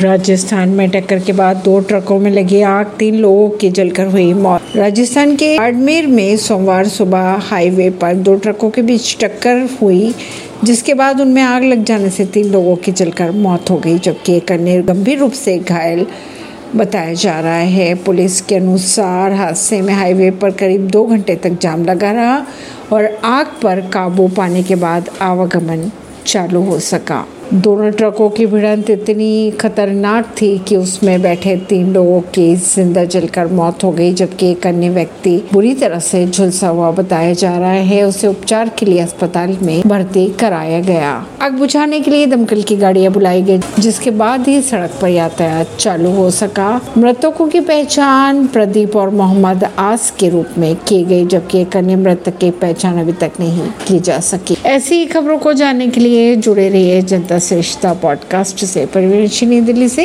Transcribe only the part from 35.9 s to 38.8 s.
से झुलसा हुआ बताया जा रहा है। उसे उपचार